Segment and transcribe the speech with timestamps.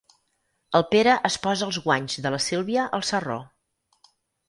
[0.79, 3.41] El Pere es posa els guanys de la Sílvia al sarró.